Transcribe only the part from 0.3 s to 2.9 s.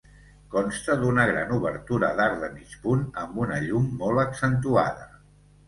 Consta d’una gran obertura d’arc de mig